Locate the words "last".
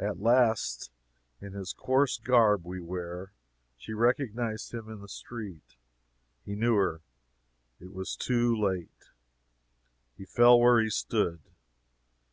0.18-0.90